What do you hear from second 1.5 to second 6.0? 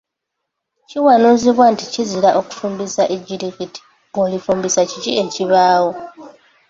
nti kizira okufumbisa ejjirikiti, bw'olifumbisa kiki ekibaawo?